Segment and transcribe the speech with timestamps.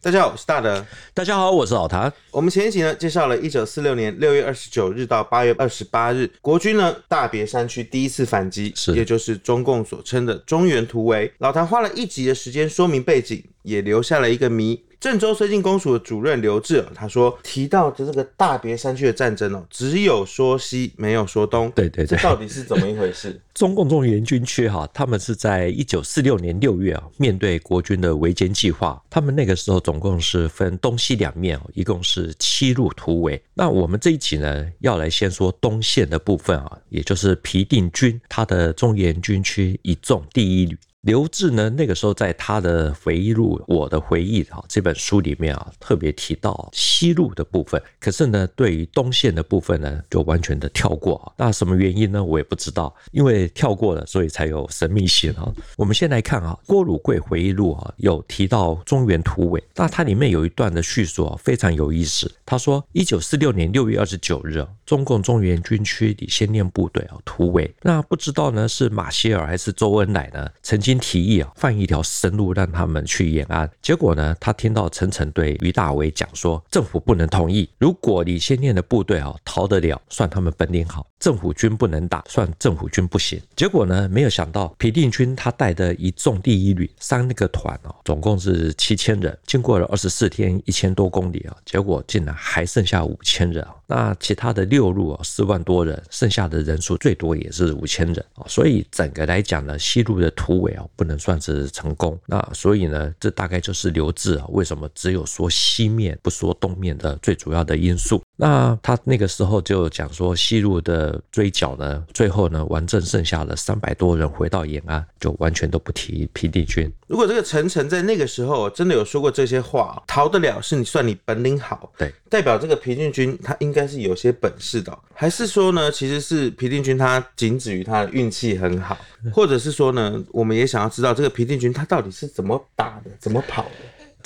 [0.00, 0.86] 大家好，我是大德。
[1.12, 2.12] 大家好，我是老谭。
[2.30, 11.32] 我们前一集呢，介绍了一九四六年六月二十九日到八月二十八日，国军呢大别山区第一次反击，是也就是中共所称的中原突围。
[11.38, 14.80] 老谭花了一集的时间说明背景，也留下了一个谜。
[15.00, 21.70] 郑州绥靖公署的主任刘志，他说提到的这个大别山区的战争哦，只有说西，没有说东。
[21.74, 23.40] 对对对，这到底是怎么一回事？
[23.54, 33.40] 中共中原军区哈，他们是在一九四六年六月啊，面对国军的围歼计划，他们那个时候总共是分东西两面哦，一共是七路突围。
[33.54, 40.76] 那我们这一集呢，要来先说东线的部分啊，也就是皮定均他的中原军区一纵第一旅。
[41.02, 47.80] 刘志呢，那个时候在他的回忆录《我的回忆》啊这本书里面啊，特别提到西路的部分。
[48.00, 51.32] 可是呢，对于东线的部分呢，就完全的跳过啊。
[51.36, 52.22] 那什么原因呢？
[52.22, 52.92] 我也不知道。
[53.12, 55.48] 因为跳过了，所以才有神秘性啊。
[55.76, 59.62] 我们先来看啊，郭汝贵回忆录啊，有提到中原突围。
[59.76, 62.28] 那它里面有一段的叙述啊，非常有意思。
[62.44, 67.72] 他说，一九四六年六月二十九日啊，中共中原军区李先念部队啊突围。
[67.82, 70.50] 那不知道呢，是马歇尔还是周恩来呢？
[70.60, 70.87] 曾经。
[70.88, 73.70] 经提议啊，放一条生路让他们去延安。
[73.82, 77.68] 结果呢，他听到陈诚对于大为讲说，政府不能同意。
[77.78, 83.38] 如果李先念的部队啊逃得了，算他们本领好；政府军不能打，算政府军不行。
[83.54, 93.74] 结果呢，没有想到皮定均他带的一纵第一旅三那个团哦，总共是七千人，经过了二十四天一千多公里啊，结果竟然还剩下五千人啊。
[93.88, 98.44] 那其他的六路啊四万多人，剩下的人数最多也是五千人啊。
[98.46, 100.84] 所以整个来讲呢，西路的突围啊。
[100.94, 108.20] 不能算是成功，那所以呢，这大概就是刘志啊，为什么只有说西面不说东面的最主要的因素。
[108.40, 116.88] 那他那个时候就讲说，西路的追剿呢，最后呢，完整剩下了三百多人回到延安，就完全都不提平定军。
[117.08, 128.96] 如果这个陈诚在那个时候真的有说过这些话，逃得了是你算你本领好，对，代表这个皮定均他应该是有些本事的，还是说呢，其实是皮定均他仅止于他的运气很好，
[129.32, 133.70] 或者是说呢，我们也想要知道这个皮定均他到底是怎么打的，怎么跑的。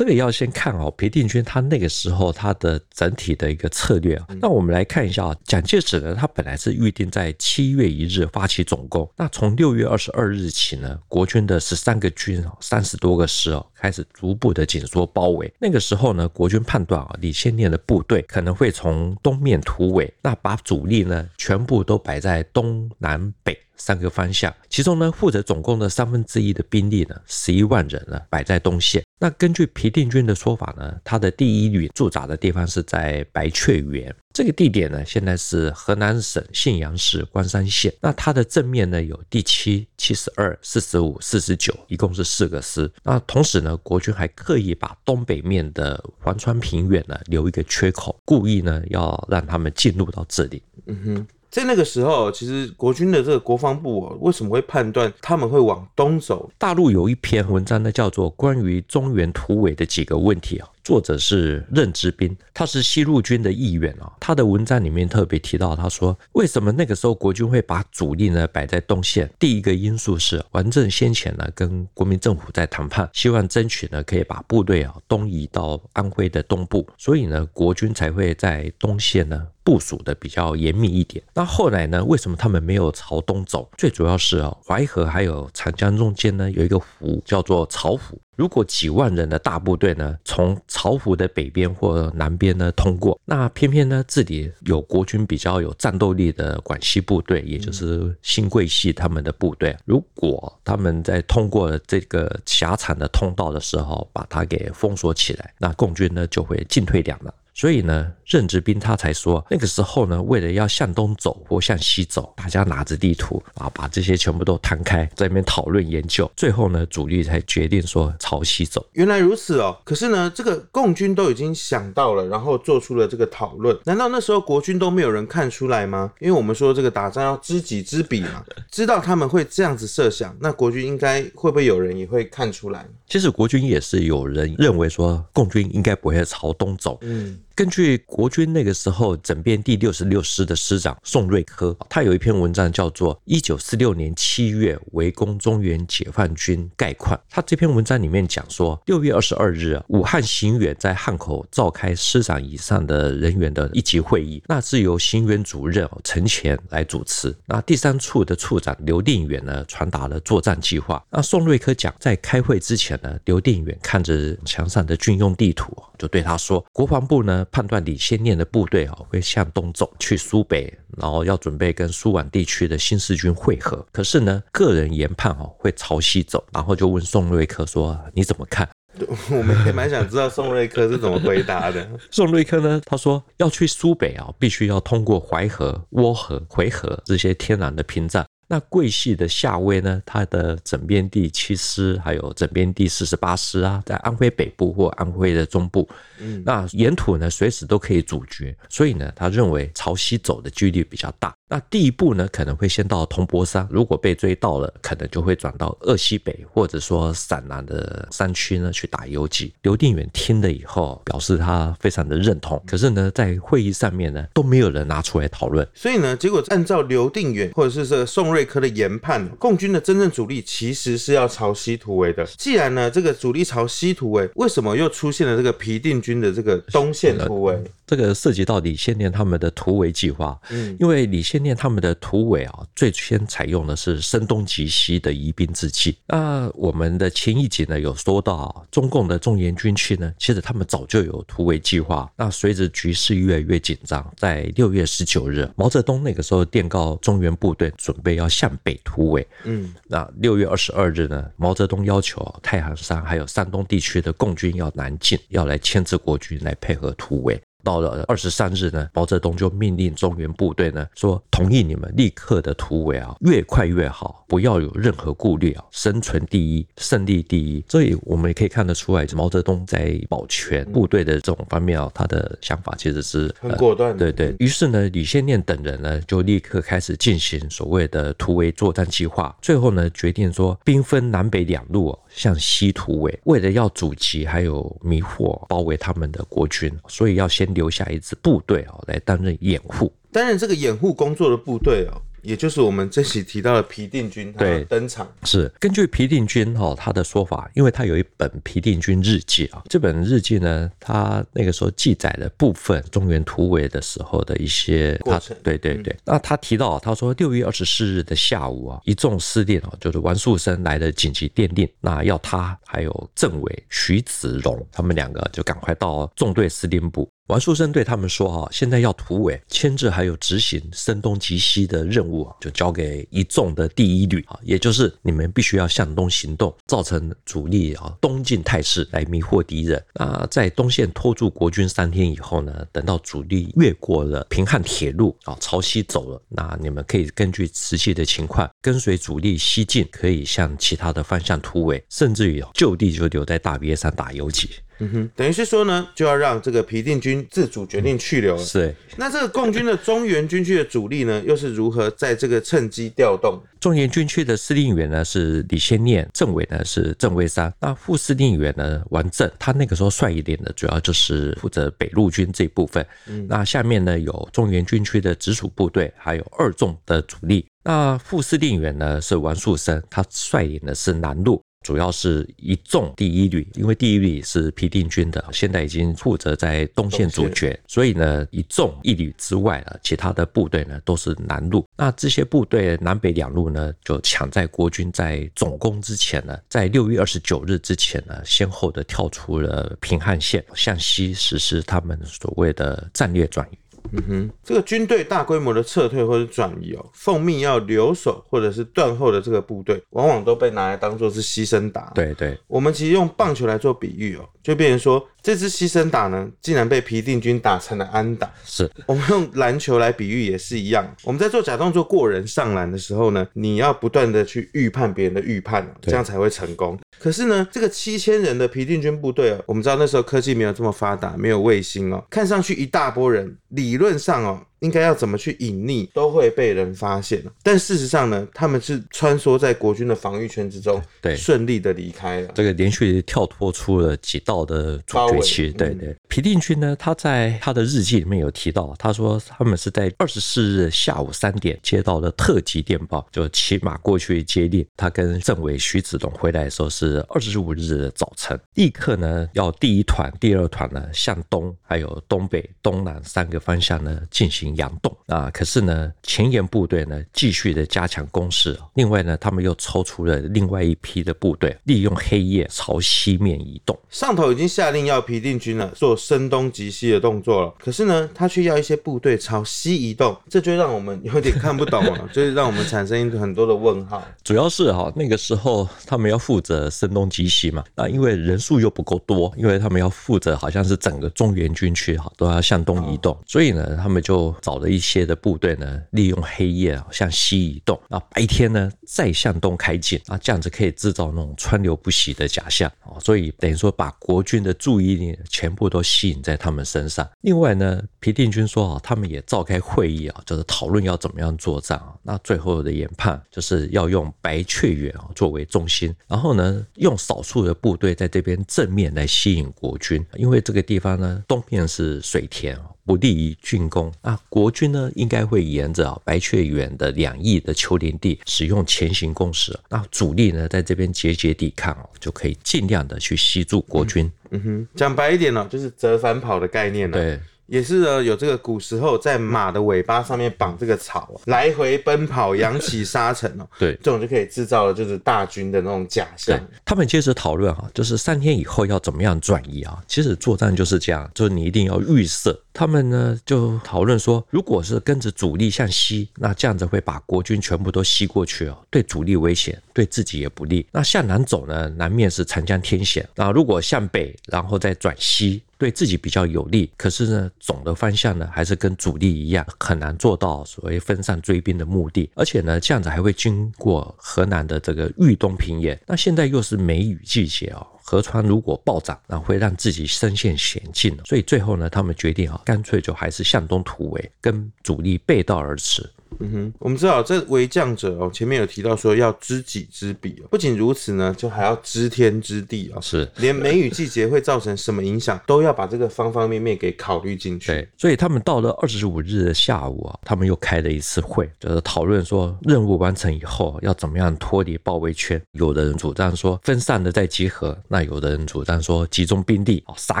[0.00, 4.26] 这个要先看哦，裴定军他那个时候他的整体的一个策略啊。
[4.40, 9.06] 那我们来看一下啊，蒋介石呢，他本来是预定在七月一日发起总攻。
[9.18, 15.50] 那从六月二十二日起呢，国军的十三个军啊，三十多个师哦，开始逐步的紧缩包围。
[15.58, 23.58] 那个时候呢，国军判断啊，李先念的部队可能会从东面突围，那把主力呢全部都摆在东南北。
[23.82, 29.02] 三个方向，其中呢，负责总共的三分之一的兵力呢，十一万人呢，摆在东线。
[29.18, 37.92] 那根据皮定均的说法呢，他的第一旅驻扎的地方是在白雀园，这个地点呢，现在是河南省信阳市关山县。
[38.00, 42.90] 那它的正面呢，有第七、七十二、四十五、四十九，一共是四个师。
[43.02, 50.62] 那同时呢，国军还刻意把东北面的环川平原呢，留一个缺口，故意呢，要让他们进入到这里。
[50.86, 51.26] 嗯哼。
[51.50, 56.48] 在那个时候，其实国军的这个国防部哦，为什么会判断他们会往东走？
[56.56, 60.68] 大陆有一篇文章呢，叫做《关于中原突围的几个问题》啊。
[60.90, 64.12] 作者是任之斌，他是西路军的一员啊。
[64.18, 69.30] 他的文章里面特别提到，他说为什么那个时候国军会把主力呢摆在东线？
[69.38, 81.22] 第一个因素是王震先前呢跟国民政府在谈判，希望争取呢可以把部队啊东移到安徽的东部，所以呢国军才会在东线呢部署的比较严密一点。
[81.34, 83.70] 那后来呢，为什么他们没有朝东走？
[83.76, 88.18] 最主要是啊淮河还有长江中间呢有一个湖叫做巢湖。
[88.36, 107.30] 如果几万人的大部队呢，从巢湖的北边或南边呢通过，那偏偏呢这里有国军比较有战斗力的广西部队，也就是新桂系他们的部队，如果他们在通过这个狭长的通道的时候，把它给封锁起来，那共军呢就会进退两难。
[107.52, 118.86] 所以呢，任职兵他才说，那个时候呢，为了要向东走或向西走，大家拿着地图啊，把这些全部都摊开，在那边讨论研究，最后呢，主力才决定说朝西走。
[118.92, 119.76] 原来如此哦。
[119.82, 123.76] 可是呢，这个共军都已经想到了，然后做出了这个讨论。
[123.84, 126.12] 难道那时候国军都没有人看出来吗？
[126.20, 132.86] 因为我们说这个打仗要知己知彼嘛，知道他们会这样子设想，那国军应该会不会有人也会看出来？
[133.08, 136.96] 其实国军也是有人认为说，共军应该不会朝东走。
[137.00, 137.40] 嗯。
[137.60, 147.14] 根据国军那个时候整编第六十六师的师长宋瑞珂，他有一篇文章叫做《一九四六年七月围攻中原解放军概况》。
[147.28, 157.36] 他这篇文章里面讲说，六月二十二日，武汉行辕在汉口召开师长以上的人员的一级会议，那是由行辕主任陈潜来主持。
[157.44, 161.04] 那第三处的处长刘定远呢，传达了作战计划。
[161.10, 173.84] 那宋瑞珂讲，在开会之前呢，刘定远看着墙上的军用地图，就对他说：“国防部呢判断李先念的部队啊会向东走去苏北，然后要准备跟苏皖地区的新四军会合。
[173.92, 178.68] 可是呢，个人研判哦会朝西走。”然后就问宋瑞克说：“你怎么看？”
[179.30, 181.88] 我们也蛮想知道宋瑞克是怎么回答的。
[182.10, 188.26] 宋瑞克呢，他说要去苏北啊，必须要通过淮河、涡河、回河这些天然的屏障。
[188.52, 195.88] 那桂系的夏威呢，他的整编第七师还有整编第四十八师啊，在安徽北部或安徽的中部。
[196.18, 201.32] 嗯，那沿途呢，随时都可以阻绝，所以呢，他认为朝西走的几率比较大。
[201.52, 209.52] 那第一步呢，可能会先到铜钵山，如果被追到了，可能就会转到鄂西北或者说陕南的山区呢去打游击。
[209.62, 212.62] 刘定远听了以后，表示他非常的认同。
[212.64, 215.66] 可是呢，在会议上面呢，都没有人拿出来讨论。
[215.74, 222.24] 所以呢，结果按照刘定远或者是这个宋瑞科的研判，共军的真正主力其实是要朝西突围的。
[222.38, 227.60] 既然呢，这个主力朝西突围，为什么又出现了这个皮定均的这个东线突围？
[227.84, 230.40] 这个涉及到李先念他们的突围计划。
[230.50, 235.96] 嗯，因为李先念他们的突围啊，最先采用的是声东击西的疑兵之计。
[236.06, 242.10] 那我们的前一集呢有说到，中共的中原军区呢，其实他们早就有突围计划。
[242.16, 249.26] 那随着局势越来越紧张，在六月十九日，毛泽东那个时候电告中原部队准备要向北突围。
[249.44, 257.40] 嗯，那六月二十二日呢，毛泽东要求太行山还有山东地区的共军要南进，要来牵制国军来配合突围。
[257.62, 267.64] 到了二十三日呢，毛泽东就命令中原部队呢说，同意你们立刻的突围啊，越快越好，不要有任何顾虑啊，生存第一，胜利第一。
[267.68, 273.96] 所以我们也可以看得出来，毛泽东在保全部队的这种方面啊，他的想法其实是很果断。
[273.96, 274.34] 对对。
[274.38, 279.36] 于是呢，李先念等人呢就立刻开始进行所谓的突围作战计划。
[279.42, 287.50] 最后呢，决定说兵分南北两路像西突围，为了要阻击还有迷惑包围他们的国军，所以要先。
[287.50, 289.92] 留下一支部队哦，来担任掩护。
[290.12, 305.36] 担任这个掩护工作的部队哦，也就是我们这期提到的皮定均，对登场是根据皮定均哈他的说法，因为他有一本皮定均日记啊，这本日记呢，他那个时候记载了部分中原突围的时候的一些过程。
[305.42, 317.08] 对对对，那他提到他说六月二十四日的下午啊，一众司令啊，就是王树声来的紧急电令，那要他还有政委徐子荣他们两个就赶快到纵队司令部。
[317.30, 329.80] 王树声对他们说：“哈，现在要突围，牵制还有执行声东击西的任务啊，就交给一纵的第一旅啊，也就是你们必须要向东行动，造成主力啊东进态势来迷惑敌人。
[329.94, 344.50] 那在东线拖住国军三天以后呢，等到主力越过了平汉铁路啊，朝西走了，那你们可以根据实际的情况跟随主力西进，可以向其他的方向突围，甚至于就地就留在大别山打游击。”
[344.80, 348.42] 嗯哼，等于是说呢，就要让这个皮定均自主决定去留了。
[348.42, 353.40] 是，那这个共军的中原军区的主力呢，又是如何在这个趁机调动？
[353.60, 362.84] 中原军区的司令员呢是李先念，政委呢是郑维山，那副司令员呢王震，他那个时候帅一点的主要就是负责北路军这一部分。
[363.06, 367.46] 嗯，那下面呢有中原军区的直属部队，还有二纵的主力。
[367.62, 371.42] 那副司令员呢是王树声，他率领的是南路。
[371.64, 381.66] 主要是一纵第一旅，因为第一旅是皮定均的，现在已经负责在东线主决，所以呢，一纵一旅之外呢，其他的部队呢都是南路。
[381.76, 393.58] 那这些部队南北两路呢，就抢在国军在总攻之前呢，在六月二十九日之前呢，先后的跳出了平汉线，向西实施他们所谓的战略转移。
[393.92, 401.92] 嗯哼，这个军队大规模的撤退或者转移哦，奉命要留守或者是断后的这个部队，往往都被拿来当做是牺牲打。
[401.94, 405.04] 对对，我们其实用棒球来做比喻哦，就变成说。
[405.22, 408.30] 这支牺牲打呢，竟然被皮定均打成了安打。
[408.44, 410.84] 是我们用篮球来比喻也是一样。
[411.04, 416.78] 我们在做假动作过人上篮的时候呢，你要不断的去预判别人的预判，这样才会成功。
[416.98, 424.42] 可是呢，这个七千人的皮定均部队哦，我们知道那时候科技没有这么发达，没有卫星哦，看上去一大波人，理论上哦。
[424.60, 427.22] 应该要怎么去隐匿，都会被人发现。
[427.42, 432.32] 但事实上呢，他们是穿梭在国军的防御圈之中，对，顺利的离开了。
[432.34, 435.50] 这个连续跳脱出了几道的阻绝区。
[435.52, 444.64] 对对，皮皮定均呢，他在他的日记里面有提到，他说他们是在二十四日下午三点接到了特急电报，就骑马过去接令。
[444.76, 455.30] 他跟政委徐子龙回来的时候是二十五日的早晨，立刻呢要第一团、第二团呢向东、还有东北、东南三个方向呢进行佯动啊。
[455.32, 463.78] 可是呢前沿部队呢继续的加强攻势，另外呢他们又抽出了另外一批的部队，利用黑夜朝西面移动。
[463.88, 474.02] 上头已经下令要皮定均了做声东击西的动作了，可是呢他却要一些部队朝西移动，这就让我们有点看不懂了， 就是让我们产生很多的问号。
[474.22, 497.08] 主要是哈那个时候他们要负责声东击西嘛，那因为人数又不够多，因为他们要负责好像是整个中原军区哈都要向东移动，所以呢他们就找了一些的部队呢，利用黑夜啊向西移动，那白天呢再向东开进，啊这样子可以制造那种川流不息的假象啊，所以等于说把国军的注意力全部都吸引在他们身上。
[497.20, 501.94] 另外呢，皮定均说啊，他们也召开会议啊，就是讨论要怎么样作战啊。
[502.02, 513.92] 那最后的研判就是要用白雀园啊作为中心，然后呢，用少数的部队在这边正面来吸引国军，因为这个地方呢，东面是水田啊，不利于进攻。
[514.02, 519.58] 那国军呢，应该会沿着啊白雀园的两翼的丘陵地使用前行攻势。
[519.68, 524.04] 那主力呢，在这边节节抵抗哦，就可以尽量的去吸住国军。
[524.04, 526.96] 嗯嗯哼，讲白一点呢，就是折返跑的概念呢。
[526.96, 527.20] 对。
[527.46, 533.48] 也是呢，有这个古时候在马的尾巴上面绑这个草，来回奔跑，扬起沙尘哦。
[533.58, 536.40] 对，这种就可以制造了就是大军的那种假象。
[536.64, 539.82] 他们接着讨论哈，就是三天以后要怎么样转移啊？
[539.88, 542.40] 其实作战就是这样，就是你一定要预设。
[542.60, 550.66] 他们呢就讨论说，如果是跟着主力向西，那这样子会把国军全部都吸过去哦，对主力危险，对自己也不利。
[550.70, 553.08] 那向南走呢，南面是长江天险。
[553.14, 555.42] 那如果向北，然后再转西。
[555.56, 562.08] 对自己比较有利，可是呢，总的方向呢还是跟主力一样，很难做到所谓分散追兵的目的。
[562.14, 565.78] 而且呢，这样子还会经过河南的这个豫东平原。
[565.86, 570.96] 那现在又是梅雨季节哦，河川如果暴涨，那会让自己身陷险境。
[571.04, 575.90] 所以最后呢，他们决定啊，干脆就还是向东突围，跟主力背道而驰。
[576.18, 587.46] 嗯哼，我们知道这为将者哦，前面有提到说要知己知彼哦，不仅如此呢，就还要知天知地哦，是连梅雨季节会造成什么影响，都要把这个方方面面给考虑进去。
[587.46, 595.20] 对，所以他们到了二十五日的下午啊，他们又开了一次会，就是讨论说任务完成以后要怎么样脱离包围圈。
[595.32, 600.00] 有的人主张说分散的再集合，那有的人主张说集中兵力哦，杀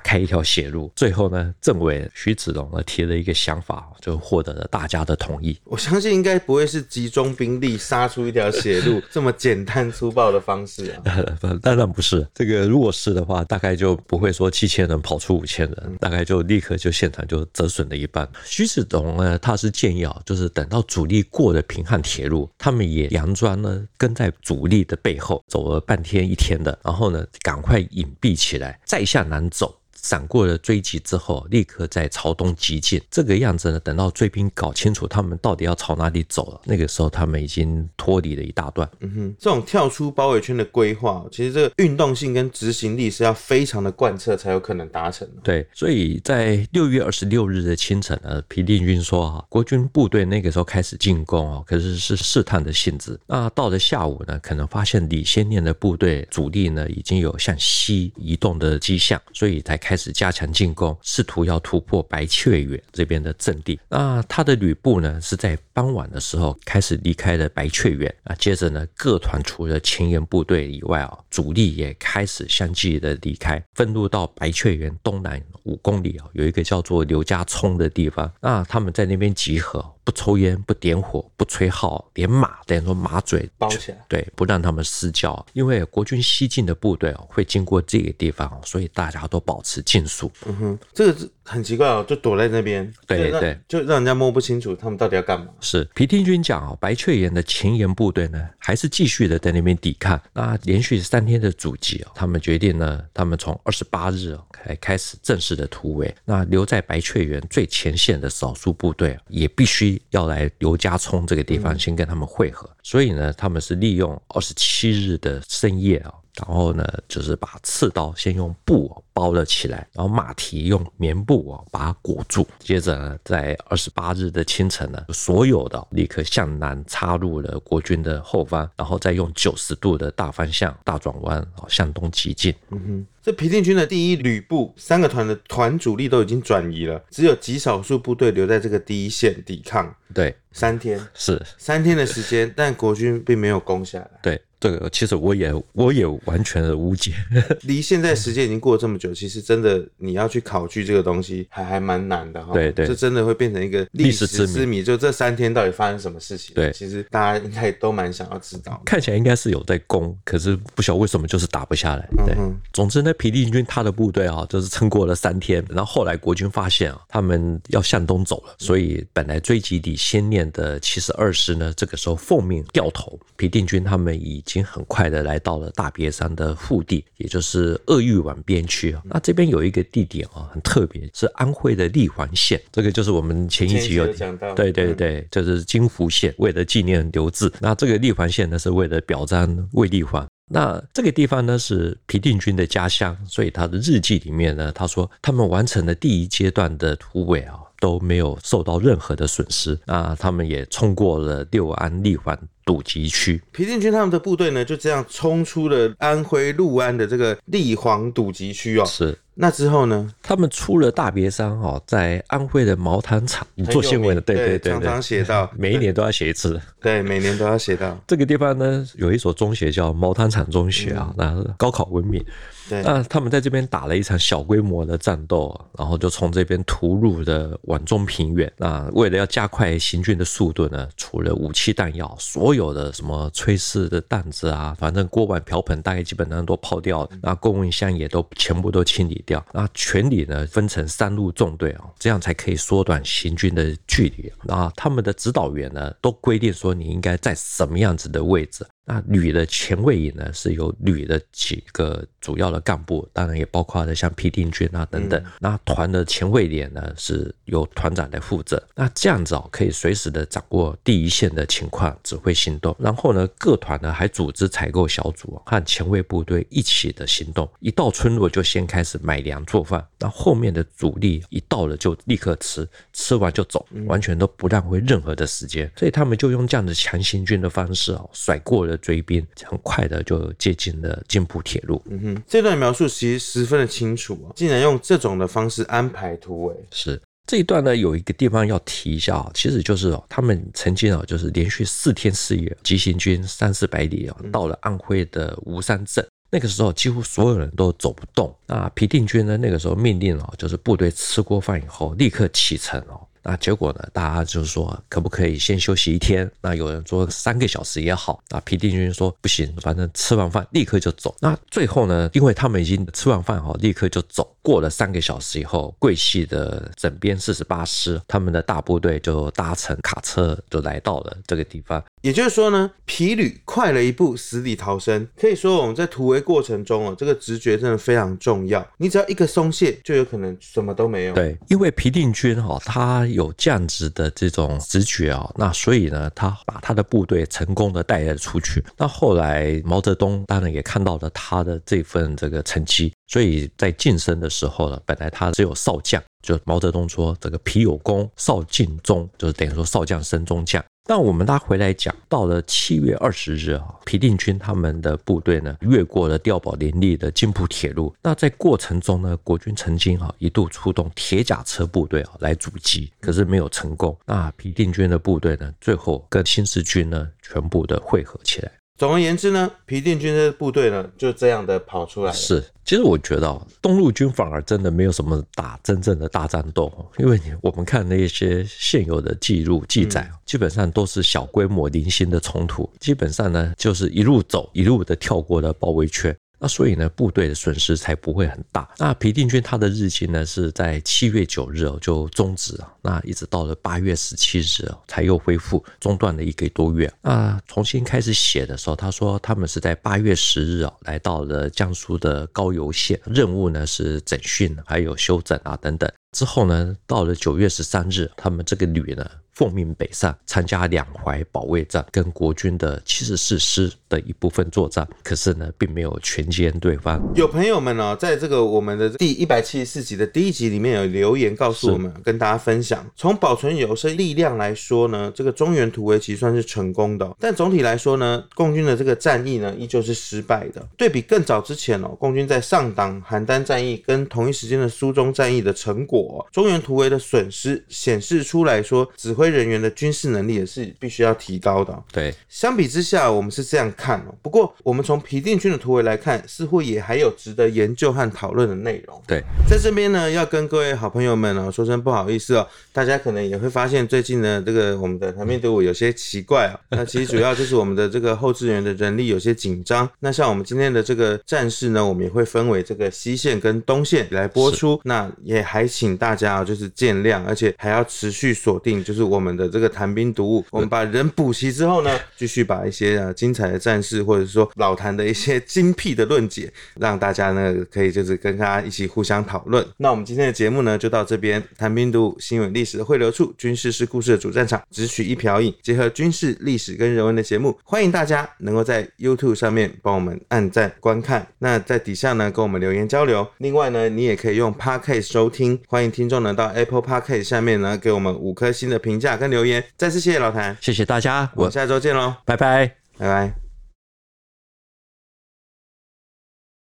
[0.00, 0.90] 开一条血路。
[0.96, 5.58] 最后呢，政委徐子龙呢提了一个想法，就获得了大家的同意。
[5.64, 6.08] 我相信。
[6.18, 11.04] 应该不会是集中兵力杀出一条血路这么简单粗暴的方式啊！
[11.62, 12.26] 当然不是。
[12.34, 18.28] 这个如果是的话，大概就不会说七千人跑出五千人，大概就立刻就现场就折损了一半。
[18.44, 29.77] 徐子龙呢，他是建议啊，就是等到主力过了平汉铁路，他们也佯装呢跟在主力的背后走了半天一天的，然后呢赶快隐蔽起来，再向南走。
[30.02, 33.00] 闪过了追击之后，立刻在朝东急进。
[33.10, 38.88] 这个样子呢，等到追兵搞清楚他们到底要朝哪里走了，那个时候他们已经脱离了一大段。
[39.00, 45.40] 嗯哼，这种跳出包围圈的规划，其实这个运动性跟执行力是要非常的贯彻才有可能达成的。
[45.42, 53.18] 对，所以在六月二十六日的清晨呢，皮定均说啊，国军部队那个时候开始进攻啊，可是是试探的性质。
[53.26, 63.78] 那到了下午呢，可能发现李先念的部队主力呢已经有向西移动的迹象，所以才开始加强进攻，试图要突破白雀园这边的阵地。
[63.88, 68.34] 那他的旅部呢，是在傍晚的时候开始离开了白雀园啊。
[68.36, 78.32] 接着呢，各团除了前沿部队以外啊，主力也开始相继的离开，分路到白雀园东南五公里啊，有一个叫做刘家冲的地方。
[78.40, 79.84] 那他们在那边集合。
[80.04, 85.46] 不抽烟，不点火，不吹号，连马等于说马嘴包起来，对，不让他们私交。
[85.52, 90.30] 因为国军西进的部队哦，会经过这个地方，所以大家都保持静肃。
[90.46, 95.46] 嗯哼，这个是很奇怪哦，就躲在那边，对对，就让人家摸不清楚他们到底要干嘛。
[95.60, 100.20] 是皮定均讲哦，白雀园的前沿部队呢，还是继续的在那边抵抗。
[100.32, 106.14] 那连续三天的阻击哦，他们决定呢，他们从二十八日哦开开始正式的突围。
[106.24, 110.00] 那留在白雀园最前线的少数部队也必须。
[110.10, 122.46] 要来刘家冲这个地方先跟他们会合，所以呢，他们是利用二十七日的深夜啊，然后呢，就是把刺刀先用布包了起来，然后马蹄用棉布啊把它裹住。
[122.60, 132.54] 接着呢，在二十八日的清晨呢，所有的立刻向南插入了国军的后方，然后再用九十度的大方向大转弯向东急进。
[132.70, 133.06] 嗯哼。
[133.20, 139.94] 这平定军的第一旅部三个团的团主力都已经转移了，只有极少数部队留在这个第一线抵抗。
[140.14, 144.10] 对，三天是三天的时间，但国军并没有攻下来。
[144.22, 144.40] 对。
[144.60, 147.12] 这个其实我也我也完全的无解。
[147.62, 152.52] 离现在时间已经过了这么久，其实真的你要去考据这个东西还还蛮难的哈。
[152.52, 154.82] 对对，这真的会变成一个历史之谜。
[154.82, 156.54] 就这三天到底发生什么事情？
[156.54, 158.80] 对，其实大家应该都蛮想要知道。
[158.84, 162.08] 看起来应该是有在攻，可是不晓得为什么就是打不下来。
[162.26, 173.18] 对，嗯、总之呢，皮定军他的部队啊，就是撑过了三天，然后后来国军发现啊，他们要向东走了，所以本来追击李先念的七十二师呢，这个时候奉命掉头。
[173.36, 175.18] 皮定军他们已经很快的。
[175.28, 179.02] 来到了大别山的腹地，也就是鄂豫皖边区啊。
[179.04, 182.58] 那这边有一个地点啊，很特别，是安徽的立环县。
[182.72, 187.52] 这个就是我们前一集有讲到，对对对，就是金湖县，为了纪念刘志。
[187.60, 190.26] 那这个立环县呢，是为了表彰魏立煌。
[190.50, 197.58] 那这个地方呢，是皮定均的家乡，所以他的日记里面呢，他说他们完成了第一阶段的突围啊。
[197.80, 203.40] 都没有受到任何的损失，那他们也冲过了六安立环堵集区。
[203.52, 208.84] 皮定均他们的部队呢，就这样冲出了安徽六安的这个立环堵集区哦。
[208.84, 209.16] 是。
[209.40, 210.12] 那之后呢？
[210.20, 216.60] 他们出了大别山哦，在安徽的毛坦厂做新闻的，对对对，对，常常写到， 每一年都要写一次。
[216.80, 217.96] 对，每年都要写到。
[218.08, 222.20] 这个地方呢，有一所中学叫毛坦厂中学啊，那是高考闻名。
[222.68, 228.52] 对，那他们在这边打了一场小规模的战斗，然后就从这边突入的皖中平原。
[228.56, 239.44] 那为了要加快行军的速度呢，除了武器弹药，所有的什么炊事的担子啊，反正锅碗瓢盆大概基本上都抛掉，那供应箱也都全部都清理掉。
[239.52, 244.30] 那全体呢分成三路纵队啊，这样才可以缩短行军的距离。
[244.44, 248.66] 那他们的指导员呢都规定说，你应该在什么样子的位置。
[248.88, 255.22] 那旅的前卫营呢，是由旅的几个主要的干部，当然也包括了像皮定军啊等等。
[255.22, 258.66] 嗯、那团的前卫连呢，是由团长来负责。
[258.74, 262.74] 那这样子哦，可以随时的掌握第一线的情况，指挥行动。
[262.78, 267.46] 然后呢，各团呢还组织采购小组，和前卫部队一起的行动。
[267.60, 275.70] 一到村落就先开始买粮做饭，那后面的主力一到了就立刻吃，吃完就走，完全都不浪费任何的时间。
[275.76, 278.77] 所以他们就用这样的强行军的方式哦，甩过了。
[278.78, 281.82] 追兵很快的就接近了进步铁路。
[281.90, 286.54] 嗯哼，这段描述其实十分的清楚啊，竟然用这种的方式安排突围。
[286.70, 296.06] 是这一段呢，有一个地方要提一下啊，其实就是哦，他们曾经啊，就是连续四天四夜急行军三四百里啊，到了安徽的吴山镇。
[296.30, 298.34] 那个时候几乎所有人都走不动。
[298.46, 303.00] 那皮定均呢，那个时候命令哦，就是部队吃过饭以后立刻启程哦。
[303.28, 303.86] 那结果呢？
[303.92, 306.30] 大家就是说，可不可以先休息一天？
[306.40, 308.18] 那有人说三个小时也好。
[308.30, 308.40] 啊。
[308.40, 311.14] 皮定均说不行，反正吃完饭立刻就走。
[311.20, 312.08] 那最后呢？
[312.14, 314.34] 因为他们已经吃完饭哈，立刻就走。
[314.40, 321.84] 过了三个小时以后，桂系的整编四十八师，他们的大部队就搭乘卡车就来到了这个地方。
[322.02, 325.06] 也就是说呢，皮旅快了一步，死里逃生。
[325.16, 328.66] 可以说我们在突围过程中哦，这个直觉真的非常重要。
[328.76, 331.14] 你只要一个松懈，就有可能什么都没有。
[331.14, 338.64] 对，因为皮定均哈，他有这样子的这种直觉啊，那所以呢，他把他的部队成功的带了出去。
[338.76, 342.92] 那后来毛泽东当然也看到了他的这份这个成绩。
[343.06, 350.62] 所以在晋升的时候呢，本来他只有少将，就毛泽东说这个皮有功，少尽忠，就是等于说少将升中将。
[350.90, 357.94] 那我们拉回来讲，到了七月二十日啊，皮定均他们的部队呢，越过了碉堡林立的津浦铁路。
[358.02, 363.94] 那在过程中呢，国军曾经啊一度出动铁甲车部队啊来阻击，可是没有成功。
[364.06, 368.50] 那皮定均的部队呢，最后跟新四军呢全部的汇合起来。
[368.78, 372.16] 总而言之呢，皮定均的部队呢就这样的跑出来了。
[372.16, 386.16] 是，其实我觉得东路军反而真的没有什么打真正的大战斗，因为我们看那些现有的记录记载，基本上都是小规模零星的冲突，基本上呢就是一路走一路的跳过了包围圈。
[386.38, 388.68] 那所以呢，部队的损失才不会很大。
[388.78, 396.92] 那皮定均他的日记呢，是在七月九日哦就终止了，那一直到了八月十七日哦才又恢复，中断了一个多月。
[397.02, 405.90] 那重新开始写的时候，他说他们是在八月十日哦来到了江苏的高邮县，任务呢是整训还有休整啊等等。
[406.12, 409.04] 之后呢，到了九月十三日，他们这个旅呢。
[409.38, 417.00] 奉命北上参加两淮保卫战，跟国军的七十四师的一部分作战，可是呢，并没有全歼对方。
[417.14, 430.66] 有朋友们呢、哦，在这个我们的第一百七十四集的第一集里面有留言告诉我们，跟大家分享，从保存有生力量来说呢，这个中原突围其实算是成功的、哦，但总体来说呢，共军的这个战役呢，依旧是失败的。
[430.76, 435.97] 对比更早之前哦，共军在上党邯郸战役跟同一时间的苏中战役的成果，
[436.32, 439.28] 中原突围的损失显示出来说，指挥。
[439.28, 441.84] 人员的军事能力也是必须要提高的。
[441.92, 444.14] 对，相比之下，我们是这样看哦。
[444.22, 449.00] 不过，我们从皮定军的突围来看，似乎也还有值得研究和讨论的内容。
[449.06, 452.48] 对，在这边呢，要跟各位好朋友们哦说声不好意思哦。
[452.72, 456.58] 大家可能也会发现，最近呢，这个我们的团兵队伍有些奇怪啊。
[456.70, 459.88] 那其实主要就是我们的这个后支援的人力有些紧张。
[460.00, 464.80] 那像我们今天的这个战事呢，我们也会分为这个西线跟东线来播出。
[464.84, 469.18] 那也还请请大家啊就是见谅，而且还要持续锁定，就是我。
[469.18, 479.66] 们的这个谈兵读武，我们把人补齐之后呢，继续把一些啊精彩的战事，或者说老谭的一些精辟的论解，让大家呢可以就是跟他一起互相讨论。
[479.78, 493.26] 那我们今天的节目呢就到这边，谈兵读武，新闻历史的汇流处，军事是故事的主战场，只取一瓢饮，结合军事历史跟人文的节目，欢迎大家能够在 YouTube 上面帮我们按赞观看，那在底下呢跟我们留言交流。
[493.38, 499.16] 另外呢，你也可以用 Podcast 收听，欢迎听众呢到 Apple Podcast 下面呢给我们五颗星的评价。
[499.16, 503.47] 跟留言，再次谢谢老谭，谢谢大家，我们下周见喽，拜拜，拜拜。